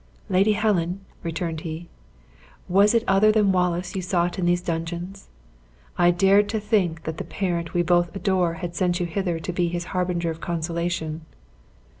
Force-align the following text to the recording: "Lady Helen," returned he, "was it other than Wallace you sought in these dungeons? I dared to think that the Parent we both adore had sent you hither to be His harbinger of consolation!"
"Lady 0.29 0.53
Helen," 0.53 1.01
returned 1.21 1.61
he, 1.61 1.87
"was 2.67 2.95
it 2.95 3.03
other 3.07 3.31
than 3.31 3.51
Wallace 3.51 3.95
you 3.95 4.01
sought 4.01 4.39
in 4.39 4.47
these 4.47 4.59
dungeons? 4.63 5.29
I 5.95 6.09
dared 6.09 6.49
to 6.49 6.59
think 6.59 7.03
that 7.03 7.17
the 7.17 7.23
Parent 7.23 7.75
we 7.75 7.83
both 7.83 8.15
adore 8.15 8.55
had 8.55 8.73
sent 8.75 8.99
you 8.99 9.05
hither 9.05 9.39
to 9.39 9.53
be 9.53 9.67
His 9.67 9.83
harbinger 9.93 10.31
of 10.31 10.41
consolation!" 10.41 11.21